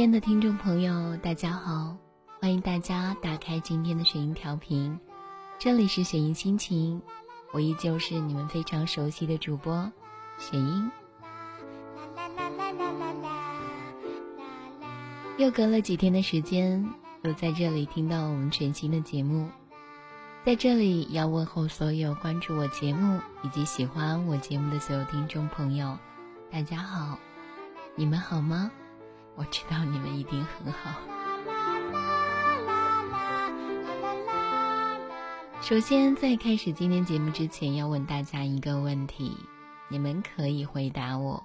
[0.00, 1.94] 亲爱的听众朋友，大家好！
[2.40, 4.98] 欢迎大家打开今天的雪音调频，
[5.58, 7.02] 这里是雪音心情，
[7.52, 9.92] 我依旧是你们非常熟悉的主播
[10.38, 10.90] 雪音。
[15.36, 16.82] 又隔了几天的时间，
[17.24, 19.50] 又在这里听到我们全新的节目，
[20.46, 25.94] 在这里要问候所有关注我节目以及喜欢我节目的所有听众朋友，
[26.50, 27.18] 大家好，
[27.96, 28.70] 你们好吗？
[29.40, 31.00] 我知道你们一定很好。
[35.62, 39.34] 首先，在开始今天节目之前，要问大家一个问题，
[39.88, 41.42] 你们可以回答我。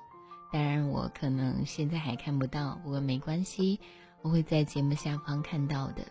[0.51, 3.79] 当然，我可能现在还看不到，不过没关系，
[4.21, 6.05] 我会在节目下方看到的。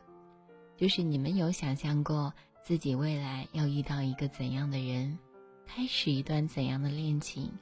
[0.78, 2.32] 就是你们有想象过
[2.62, 5.18] 自己未来要遇到一个怎样的人，
[5.66, 7.52] 开始一段怎样的恋情，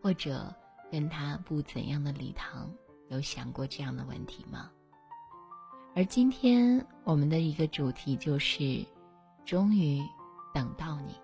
[0.00, 0.54] 或者
[0.88, 2.70] 跟他步怎样的礼堂？
[3.08, 4.70] 有想过这样的问题吗？
[5.94, 8.84] 而今天我们的一个主题就是，
[9.44, 10.02] 终于
[10.52, 11.14] 等到你。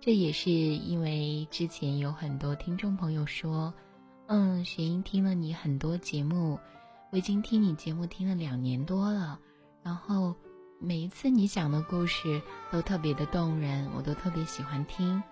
[0.00, 3.72] 这也是因为之前有很多听众朋友说，
[4.26, 6.58] 嗯，雪英听了你很多节目，
[7.10, 9.38] 我已经听你节目听了两年多了，
[9.84, 10.34] 然后
[10.80, 15.22] 每一次你讲的故事都特别的动人，我都特别喜欢听。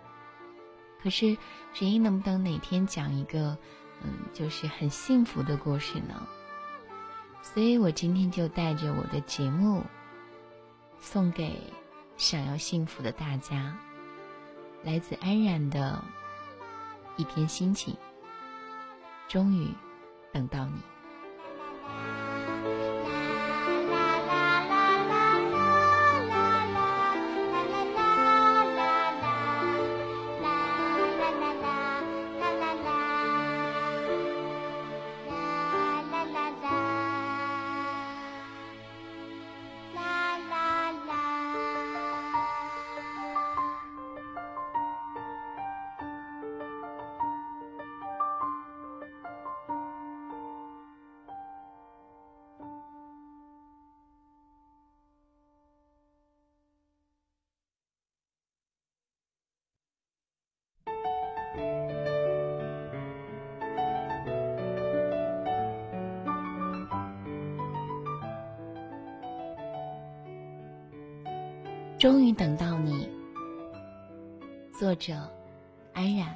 [1.03, 1.37] 可是
[1.73, 3.59] 雪英能不能哪天讲一个？
[4.03, 6.27] 嗯，就是很幸福的故事呢，
[7.43, 9.83] 所以我今天就带着我的节目，
[11.01, 11.61] 送给
[12.17, 13.77] 想要幸福的大家，
[14.83, 16.03] 来自安然的
[17.17, 17.95] 一篇心情，
[19.29, 19.69] 终于
[20.33, 20.81] 等到你。
[72.01, 73.07] 终于等到你。
[74.73, 75.31] 作者：
[75.93, 76.35] 安然。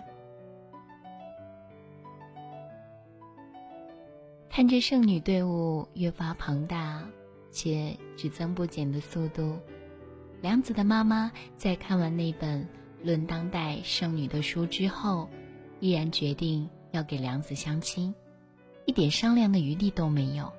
[4.50, 7.02] 看着圣女队伍越发庞大，
[7.50, 9.58] 且只增不减的速度，
[10.42, 12.60] 梁子的妈妈在看完那本
[13.02, 15.26] 《论当代圣女》的书之后，
[15.80, 18.14] 毅然决定要给梁子相亲，
[18.84, 20.52] 一点商量的余地都没有。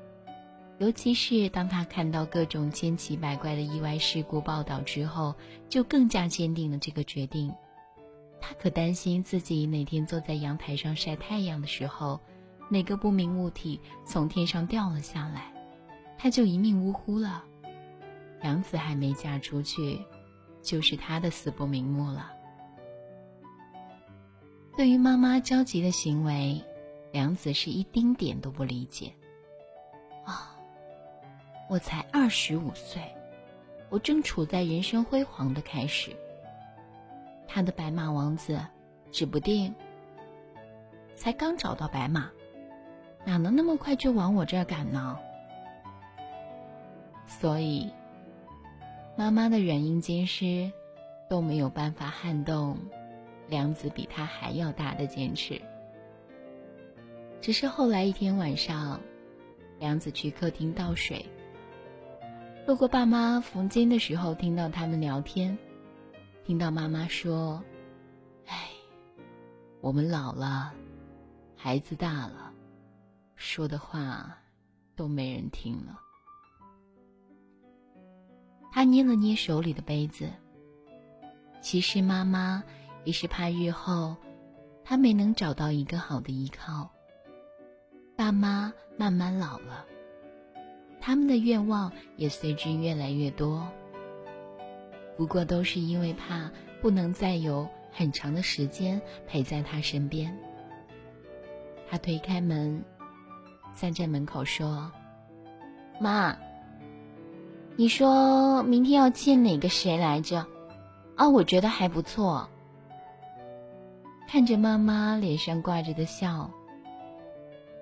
[0.77, 5.33] 尤其是当他看到各种千奇百怪的意外事故报道之后，
[5.69, 7.53] 就更加坚定了这个决定。
[8.41, 12.19] 他可担心自己哪天坐在阳台上晒太阳的时候，
[12.69, 15.53] 哪个不明物体从天上掉了下来，
[16.17, 17.43] 他就一命呜呼了。
[18.43, 19.99] 杨子还没嫁出去，
[20.61, 22.31] 就是他的死不瞑目了。
[24.75, 26.61] 对于妈妈焦急的行为，
[27.13, 29.13] 梁子是一丁点都不理解。
[31.67, 33.01] 我才二十五岁，
[33.89, 36.15] 我正处在人生辉煌的开始。
[37.47, 38.59] 他的白马王子，
[39.11, 39.73] 指不定
[41.15, 42.29] 才刚找到白马，
[43.25, 45.17] 哪能那么快就往我这儿赶呢？
[47.27, 47.91] 所以，
[49.15, 50.71] 妈妈的软硬兼施
[51.27, 52.77] 都没有办法撼动
[53.47, 55.59] 梁子比他还要大的坚持。
[57.41, 59.01] 只是后来一天晚上，
[59.79, 61.25] 梁子去客厅倒水。
[62.65, 65.55] 路过爸妈房间的时候，听到他们聊天，
[66.43, 67.63] 听到妈妈说
[68.47, 68.69] ：“哎，
[69.81, 70.73] 我们老了，
[71.55, 72.51] 孩子大了，
[73.35, 74.35] 说的话
[74.95, 75.99] 都没人听了。”
[78.73, 80.27] 他捏了捏手里的杯子。
[81.61, 82.63] 其实妈妈
[83.03, 84.15] 也是怕日后
[84.83, 86.89] 他没能找到一个好的依靠。
[88.15, 89.85] 爸妈慢慢老了。
[91.05, 93.67] 他们的愿望也随之越来越多，
[95.15, 96.49] 不过都是因为怕
[96.81, 100.35] 不能再有很长的时间陪在他身边。
[101.87, 102.83] 他推开门，
[103.75, 104.91] 站在门口说
[106.01, 106.35] ：“妈，
[107.75, 110.43] 你说明天要见哪个谁来着？
[111.15, 112.49] 啊，我觉得还不错。”
[114.27, 116.49] 看着妈妈脸上挂着的笑，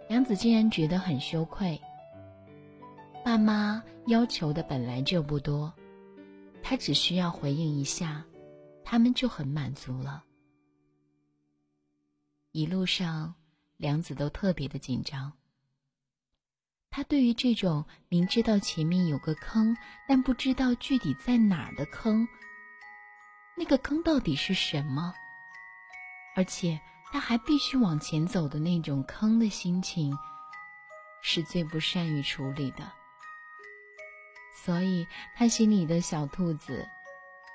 [0.09, 1.79] 杨子竟然觉得很羞愧。
[3.33, 5.73] 爸妈要求的本来就不多，
[6.61, 8.23] 他只需要回应一下，
[8.85, 10.23] 他们就很满足了。
[12.51, 13.33] 一路上，
[13.77, 15.33] 梁子都特别的紧张。
[16.91, 19.75] 他对于这种明知道前面有个坑，
[20.07, 22.27] 但不知道具体在哪儿的坑，
[23.57, 25.11] 那个坑到底是什么，
[26.35, 26.79] 而且
[27.11, 30.15] 他还必须往前走的那种坑的心情，
[31.23, 32.93] 是最不善于处理的。
[34.53, 36.87] 所以，他心里的小兔子，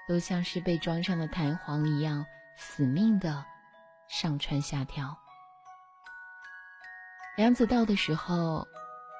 [0.08, 2.24] 都像是被装上了弹簧一样，
[2.56, 3.44] 死命的
[4.08, 5.16] 上蹿下跳。
[7.36, 8.66] 梁子到的时候。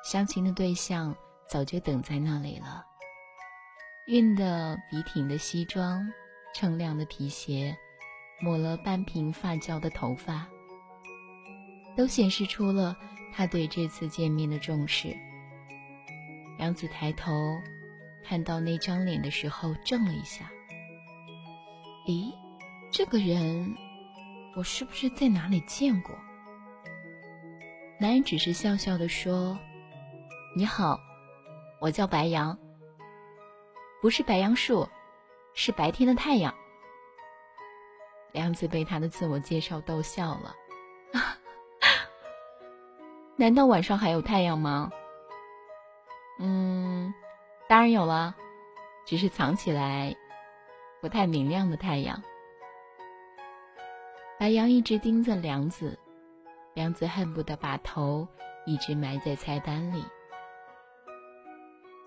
[0.05, 1.15] 相亲的对象
[1.51, 2.87] 早就等在那里了。
[4.07, 6.09] 熨的笔挺的西装，
[6.55, 7.77] 锃亮的皮鞋，
[8.41, 10.47] 抹了半瓶发胶的头发，
[11.97, 12.97] 都显示出了
[13.35, 15.15] 他对这次见面的重视。
[16.59, 17.57] 杨子抬头
[18.25, 20.51] 看到那张脸的时候，怔了一下。
[22.07, 22.33] 咦，
[22.93, 23.75] 这个人，
[24.57, 26.15] 我是不是在哪里见过？
[28.01, 29.57] 男人只是笑笑的说。
[30.57, 30.99] 你好，
[31.81, 32.59] 我叫白杨。
[34.03, 34.89] 不是白杨树，
[35.55, 36.53] 是白天的太阳。
[38.33, 40.55] 梁子被他的自我介绍逗笑了。
[43.37, 44.91] 难道晚上还有太阳吗？
[46.39, 47.13] 嗯，
[47.69, 48.35] 当然有了，
[49.05, 50.15] 只是藏起来
[51.01, 52.23] 不太明亮的太阳。
[54.39, 55.99] 白杨一直盯着梁子，
[56.75, 58.27] 梁子恨不得把头
[58.67, 60.05] 一直埋在菜单里。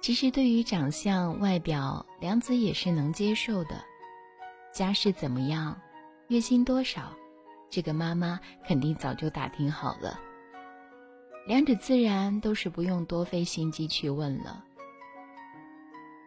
[0.02, 3.84] 其实，对于长相、外表，梁子也是能接受的。
[4.74, 5.80] 家世怎么样，
[6.30, 7.12] 月薪多少，
[7.70, 10.18] 这个妈妈肯定早就打听好了。
[11.46, 14.64] 两者自然都是不用多费心机去问了。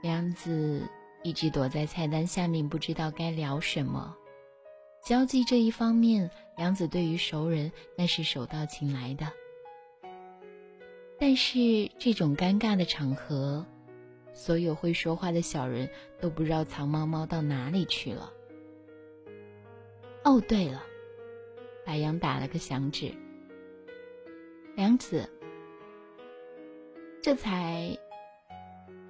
[0.03, 0.87] 梁子
[1.23, 4.15] 一直躲在菜单下面，不知道该聊什么。
[5.03, 9.27] 交际这一方面，梁子对于熟人那是手到擒来的。
[11.19, 13.65] 但是这种尴尬的场合，
[14.33, 15.89] 所有会说话的小人
[16.21, 18.33] 都不知道藏猫猫到哪里去了。
[20.25, 20.83] 哦，对了，
[21.87, 23.15] 白羊打了个响指。
[24.76, 25.31] 梁子
[27.23, 27.97] 这才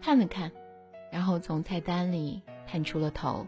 [0.00, 0.52] 看了看，
[1.10, 3.46] 然后从菜单里探出了头。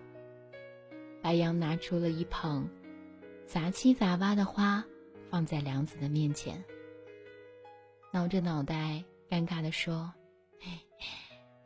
[1.22, 2.66] 白羊拿出了一捧
[3.44, 4.82] 杂七杂八的花，
[5.28, 6.64] 放在梁子的面前。
[8.12, 10.10] 挠着脑袋，尴尬的说：“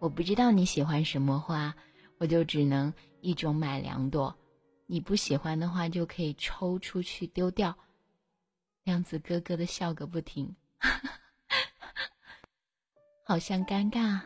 [0.00, 1.72] 我不知道你喜欢什么花，
[2.18, 4.34] 我就只能一种买两朵。
[4.86, 7.72] 你不喜欢的话，就可以抽出去丢掉。”
[8.84, 10.54] 亮子咯咯的笑个不停，
[13.24, 14.20] 好像尴尬，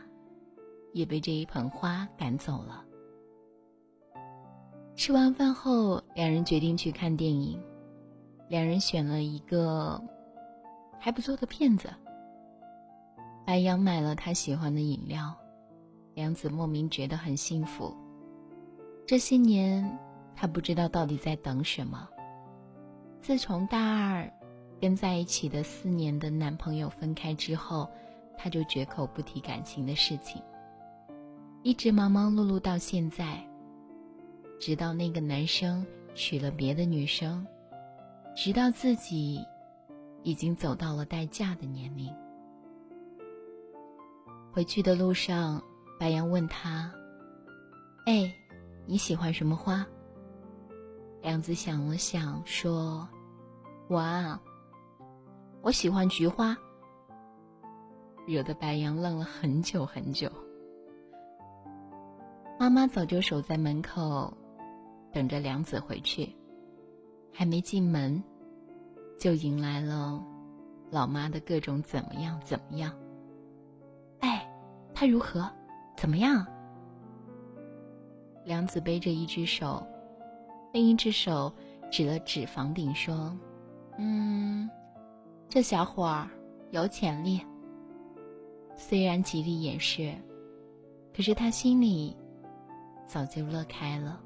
[0.93, 2.85] 也被这一盆花赶走了。
[4.97, 7.61] 吃完饭后，两人决定去看电影。
[8.49, 10.01] 两人选了一个
[11.01, 11.93] 还不错的片子。
[13.45, 15.35] 白羊买了他喜欢的饮料，
[16.15, 17.95] 梁子莫名觉得很幸福。
[19.07, 19.99] 这些年，
[20.37, 22.09] 他不知道到底在等什么。
[23.21, 24.31] 自从大二
[24.81, 27.89] 跟在一起的四年的男朋友分开之后，
[28.37, 30.43] 他就绝口不提感情的事情，
[31.63, 33.43] 一直忙忙碌碌到现在。
[34.61, 37.47] 直到那个男生娶了别的女生，
[38.35, 39.45] 直到自己
[40.23, 42.11] 已经走到了待嫁的年龄。
[44.53, 45.63] 回去的路上，
[45.99, 46.91] 白羊问他
[48.07, 48.33] ：“哎，
[48.87, 49.85] 你喜欢什么花？”
[51.21, 53.09] 梁子想了想，说
[53.89, 54.41] ：“我啊，
[55.65, 56.57] 我喜欢菊花。”
[58.27, 60.31] 惹得白羊愣了很久很久。
[62.59, 64.33] 妈妈早就守在门口，
[65.13, 66.35] 等着梁子回去，
[67.33, 68.23] 还没进门，
[69.19, 70.23] 就迎来了
[70.91, 72.93] 老妈的各种怎么样怎么样。
[74.21, 74.49] 哎
[74.95, 75.51] 他如何？
[75.97, 76.47] 怎么样？
[78.45, 79.87] 梁子背着一只手，
[80.73, 81.53] 另一只手
[81.91, 83.37] 指了指房顶，说
[83.99, 84.71] ：“嗯，
[85.49, 86.29] 这小伙儿
[86.71, 87.41] 有潜力。
[88.77, 90.15] 虽然极力掩饰，
[91.15, 92.17] 可是他心里
[93.07, 94.21] 早就乐开了。”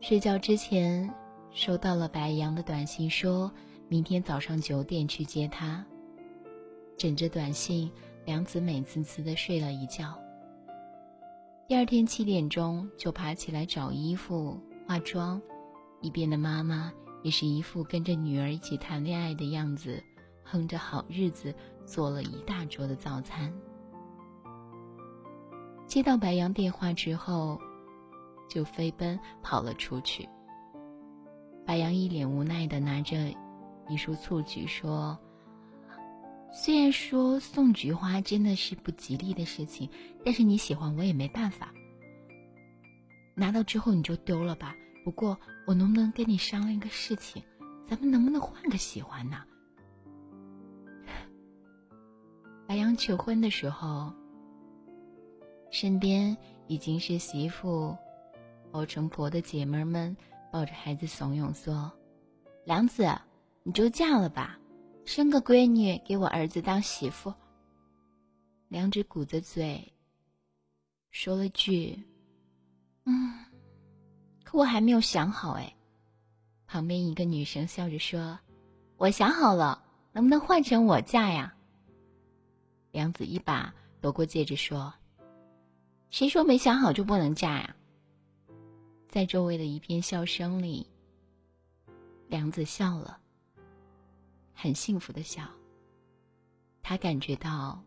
[0.00, 1.12] 睡觉之前，
[1.50, 3.50] 收到了白羊的短信，说
[3.88, 5.84] 明天早上九点去接他。
[6.96, 7.90] 枕着短信。
[8.24, 10.14] 梁子美滋滋的睡了一觉。
[11.66, 15.40] 第二天七点钟就爬起来找衣服、化妆，
[16.02, 20.02] 一边的妈妈也是一副跟着女儿一起谈恋爱的样子，
[20.44, 23.52] 哼着好日子，做了一大桌的早餐。
[25.86, 27.58] 接到白杨电话之后，
[28.48, 30.28] 就飞奔跑了出去。
[31.66, 33.16] 白杨一脸无奈的拿着
[33.88, 35.18] 一束醋菊说
[36.52, 39.88] ：“虽然说送菊花真的是不吉利的事情，
[40.24, 41.72] 但是你喜欢我也没办法。
[43.34, 44.74] 拿到之后你就丢了吧。”
[45.08, 47.42] 不过，我能不能跟你商量一个事情？
[47.86, 49.42] 咱们能不能换个喜欢呢？
[52.66, 54.12] 白羊求婚的时候，
[55.70, 56.36] 身边
[56.66, 57.96] 已经是媳妇、
[58.72, 60.14] 熬成婆的姐妹们
[60.52, 61.90] 抱着孩子怂恿说
[62.66, 63.10] ：“梁子，
[63.62, 64.58] 你就嫁了吧，
[65.06, 67.32] 生个闺女给我儿子当媳妇。”
[68.68, 69.90] 梁子鼓着嘴，
[71.10, 71.98] 说了句
[73.08, 73.32] ：“嗯。”
[74.48, 75.76] 可我还没有想好哎，
[76.66, 78.38] 旁边一个女生笑着说
[78.96, 81.54] ：“我想好了，能不能换成我嫁呀？”
[82.90, 84.94] 梁子一把夺过戒指说
[86.08, 87.76] ：“谁说没想好就不能嫁呀？”
[89.06, 90.88] 在周围的一片笑声里，
[92.26, 93.20] 梁子笑了，
[94.54, 95.46] 很幸福的笑。
[96.82, 97.78] 他感觉到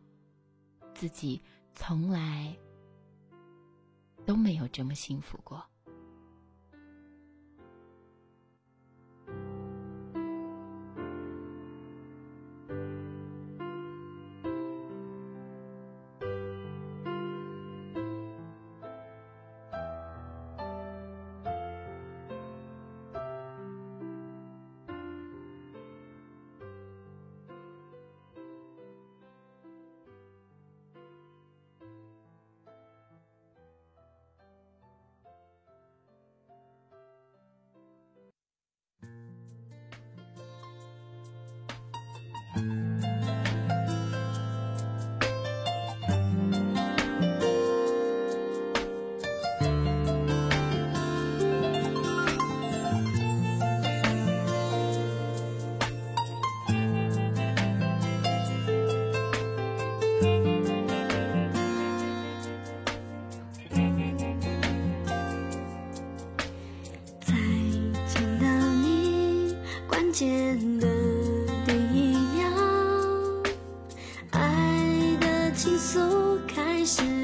[0.93, 1.41] 自己
[1.73, 2.55] 从来
[4.27, 5.59] 都没有这么幸福过。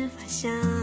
[0.10, 0.77] 发香。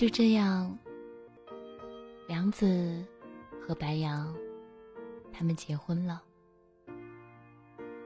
[0.00, 0.78] 就这样，
[2.26, 3.04] 梁子
[3.60, 4.34] 和白杨
[5.30, 6.22] 他们结婚了，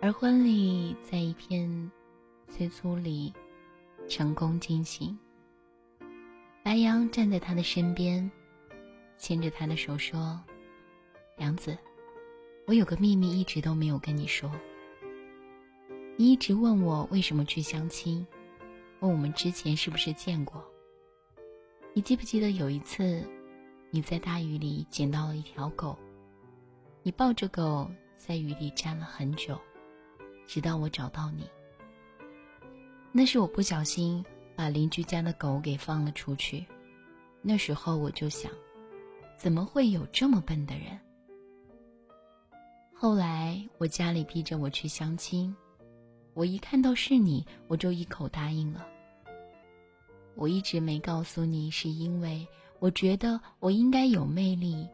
[0.03, 1.93] 而婚礼在一片
[2.49, 3.33] 催促里
[4.09, 5.17] 成功进行。
[6.65, 8.29] 白杨站在他的身边，
[9.17, 10.43] 牵着他的手说
[11.39, 11.79] ：“梁子，
[12.67, 14.51] 我有个秘密一直都没有跟你说。
[16.17, 18.27] 你一直问我为什么去相亲，
[18.99, 20.61] 问我们之前是不是见过。”
[21.97, 23.25] 你记不记得有一次，
[23.91, 25.97] 你在大雨里捡到了一条狗，
[27.05, 29.57] 你抱着狗在雨里站了很久，
[30.45, 31.49] 直到我找到你。
[33.13, 34.25] 那是我不小心
[34.57, 36.67] 把邻居家的狗给放了出去，
[37.41, 38.51] 那时候我就想，
[39.37, 40.99] 怎么会有这么笨的人？
[42.93, 45.55] 后来我家里逼着我去相亲，
[46.33, 48.85] 我一看到是你，我就一口答应了。
[50.37, 52.47] 我一直没告诉你，是因为
[52.79, 54.89] 我觉得我应该有魅力，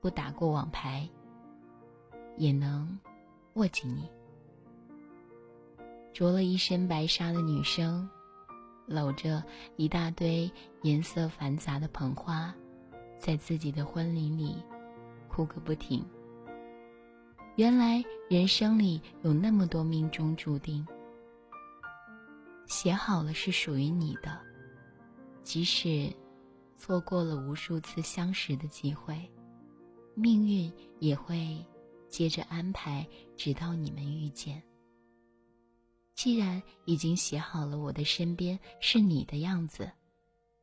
[0.00, 1.08] 不打过网牌，
[2.36, 2.98] 也能
[3.54, 4.08] 握紧你。
[6.12, 8.08] 着了一身白纱的女生，
[8.86, 9.42] 搂着
[9.76, 10.50] 一大堆
[10.82, 12.54] 颜色繁杂的捧花，
[13.18, 14.56] 在自己的婚礼里
[15.28, 16.02] 哭个不停。
[17.56, 20.86] 原来人生里有那么多命中注定。
[22.66, 24.38] 写好了是属于你的，
[25.42, 26.12] 即使
[26.76, 29.30] 错过了无数次相识的机会，
[30.14, 31.64] 命运也会
[32.08, 34.62] 接着安排，直到你们遇见。
[36.14, 39.90] 既然已经写好了我的身边是你的样子，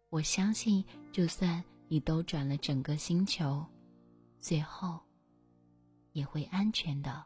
[0.09, 3.65] 我相信，就算你兜转了整个星球，
[4.39, 4.99] 最后
[6.11, 7.23] 也会安全的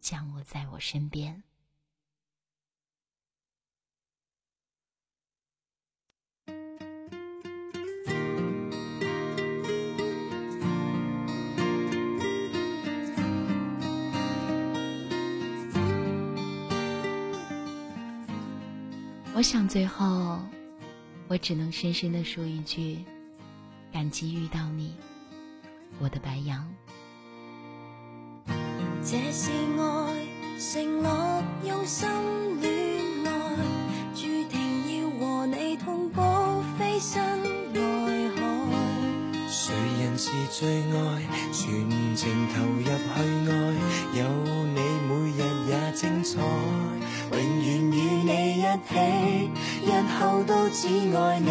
[0.00, 1.42] 降落在我身边。
[19.34, 20.38] 我想最后，
[21.26, 22.98] 我只能深深的说一句：
[23.90, 24.94] 感激遇到你，
[25.98, 26.68] 我的白羊。
[29.02, 30.26] 这是爱，
[30.58, 32.06] 承诺用心
[32.60, 33.56] 恋爱，
[34.14, 36.20] 注定要和你同步
[36.78, 37.22] 飞身
[37.72, 37.80] 外
[38.36, 38.42] 海。
[39.48, 41.22] 谁人是最爱？
[41.52, 43.41] 全情投入去
[48.88, 49.50] 起，
[49.84, 51.50] 日后都只爱你。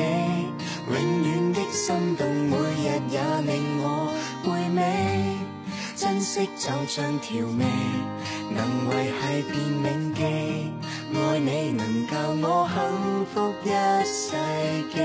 [0.90, 4.12] 永远的心动，每日也令我
[4.44, 4.80] 回味。
[5.96, 7.66] 珍惜就像调味，
[8.50, 10.20] 能维系便铭记。
[11.14, 13.68] 爱你能教我幸福一
[14.06, 14.36] 世
[14.92, 14.96] 纪。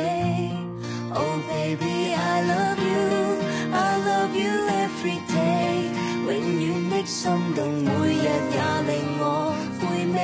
[1.12, 3.38] Oh baby I love you,
[3.72, 5.92] I love you every day。
[6.26, 10.16] 永远的心动，每日也令我回味。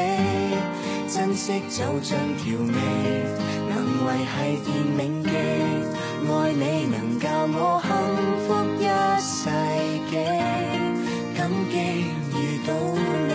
[1.12, 2.72] 珍惜就像调味，
[3.68, 4.32] 能维系
[4.64, 5.28] 便铭记。
[6.24, 7.92] 爱你能教我幸
[8.46, 8.48] 福
[8.80, 8.82] 一
[9.20, 9.30] 世
[10.08, 10.10] 纪，
[11.36, 11.38] 感
[11.70, 11.74] 激
[12.32, 12.72] 遇到
[13.28, 13.30] 你。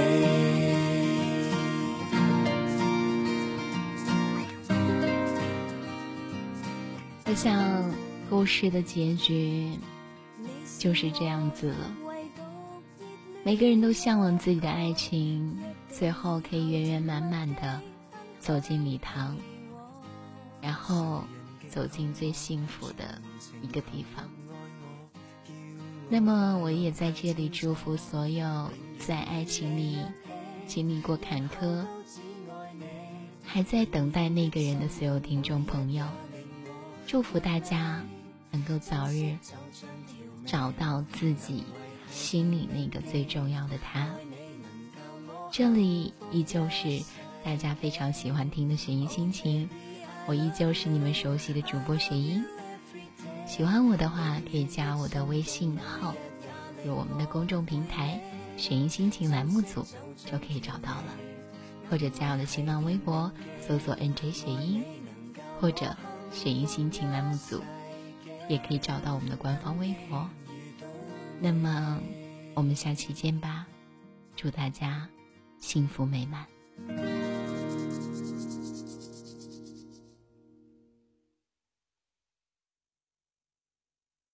[7.25, 7.45] 我想，
[8.27, 9.69] 故事的结局
[10.79, 11.93] 就是这样子了。
[13.43, 15.55] 每个人都向往自己的爱情。
[15.89, 17.81] 最后可以圆圆满满的
[18.39, 19.35] 走进礼堂，
[20.61, 21.23] 然后
[21.69, 23.21] 走进最幸福的
[23.61, 24.29] 一个地方。
[26.09, 29.97] 那么，我也在这里祝福所有在爱情里
[30.65, 31.85] 经历过坎坷、
[33.43, 36.05] 还在等待那个人的所有听众朋友，
[37.05, 38.01] 祝福大家
[38.51, 39.37] 能够早日
[40.45, 41.63] 找到自己
[42.09, 44.07] 心里那个最重要的他。
[45.51, 47.01] 这里依旧是
[47.43, 49.69] 大家非常喜欢听的雪音心情，
[50.27, 52.43] 我依旧是你们熟悉的主播雪音。
[53.47, 56.13] 喜欢我的话，可以加我的微信号
[56.85, 58.19] 入我们的公众平台
[58.57, 59.85] “雪音心情”栏目组
[60.25, 61.15] 就可以找到了，
[61.89, 63.31] 或者加我的新浪微博
[63.61, 64.83] 搜索 “nj 雪音”，
[65.59, 65.95] 或者
[66.31, 67.63] “雪音心情”栏目组，
[68.49, 70.29] 也可以找到我们的官方微博。
[71.39, 71.99] 那么，
[72.53, 73.65] 我们下期见吧！
[74.35, 75.07] 祝大家
[75.67, 77.16] 幸福美满。